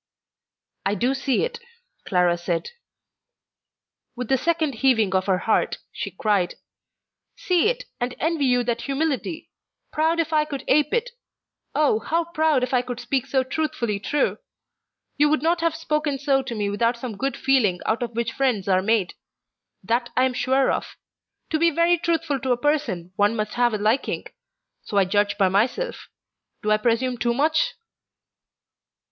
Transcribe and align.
"I 0.83 0.95
do 0.95 1.13
see 1.13 1.43
it," 1.45 1.59
Clara 2.07 2.35
said. 2.35 2.71
With 4.15 4.29
the 4.29 4.37
second 4.39 4.73
heaving 4.81 5.13
of 5.13 5.27
her 5.27 5.37
heart, 5.37 5.77
she 5.91 6.09
cried: 6.09 6.55
"See 7.35 7.69
it, 7.69 7.85
and 7.99 8.15
envy 8.19 8.45
you 8.45 8.63
that 8.63 8.81
humility! 8.81 9.51
proud 9.93 10.19
if 10.19 10.33
I 10.33 10.43
could 10.43 10.63
ape 10.67 10.91
it! 10.91 11.11
Oh, 11.75 11.99
how 11.99 12.23
proud 12.25 12.63
if 12.63 12.73
I 12.73 12.81
could 12.81 12.99
speak 12.99 13.27
so 13.27 13.43
truthfully 13.43 13.99
true! 13.99 14.39
You 15.17 15.29
would 15.29 15.43
not 15.43 15.61
have 15.61 15.75
spoken 15.75 16.17
so 16.17 16.41
to 16.41 16.55
me 16.55 16.67
without 16.67 16.97
some 16.97 17.15
good 17.15 17.37
feeling 17.37 17.79
out 17.85 18.01
of 18.01 18.15
which 18.15 18.31
friends 18.33 18.67
are 18.67 18.81
made. 18.81 19.13
That 19.83 20.09
I 20.17 20.23
am 20.25 20.33
sure 20.33 20.71
of. 20.71 20.95
To 21.51 21.59
be 21.59 21.69
very 21.69 21.99
truthful 21.99 22.39
to 22.39 22.51
a 22.53 22.57
person, 22.57 23.13
one 23.17 23.35
must 23.35 23.53
have 23.53 23.71
a 23.75 23.77
liking. 23.77 24.25
So 24.81 24.97
I 24.97 25.05
judge 25.05 25.37
by 25.37 25.47
myself. 25.49 26.09
Do 26.63 26.71
I 26.71 26.77
presume 26.77 27.19
too 27.19 27.35
much?" 27.35 27.75